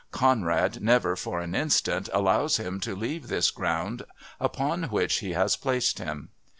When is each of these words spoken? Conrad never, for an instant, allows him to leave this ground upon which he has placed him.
Conrad 0.09 0.81
never, 0.81 1.15
for 1.15 1.41
an 1.41 1.53
instant, 1.53 2.09
allows 2.11 2.57
him 2.57 2.79
to 2.79 2.95
leave 2.95 3.27
this 3.27 3.51
ground 3.51 4.01
upon 4.39 4.85
which 4.85 5.19
he 5.19 5.33
has 5.33 5.55
placed 5.55 5.99
him. 5.99 6.29